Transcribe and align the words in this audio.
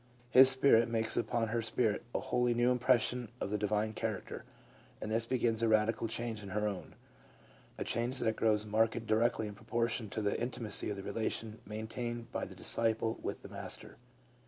His 0.31 0.49
Spirit 0.49 0.89
makes 0.89 1.15
upon 1.15 1.49
her 1.49 1.61
spirit 1.61 2.03
a 2.15 2.19
wholly 2.19 2.55
new 2.55 2.71
impression 2.71 3.29
of 3.39 3.51
the 3.51 3.57
divine 3.59 3.93
character, 3.93 4.45
and 4.99 5.11
this 5.11 5.27
begins 5.27 5.61
a 5.61 5.67
radical 5.67 6.07
change 6.07 6.41
in 6.41 6.49
her 6.49 6.67
own, 6.67 6.95
a 7.77 7.83
change 7.83 8.17
that 8.17 8.35
grows 8.35 8.65
marked 8.65 9.05
directly 9.05 9.45
in 9.47 9.53
proportion 9.53 10.09
to 10.09 10.23
the 10.23 10.41
intimacy 10.41 10.89
of 10.89 10.95
the 10.95 11.03
relation 11.03 11.59
maintained 11.67 12.31
by 12.31 12.45
the 12.45 12.55
disciple 12.55 13.19
with 13.21 13.43
the 13.43 13.49
Master. 13.49 13.97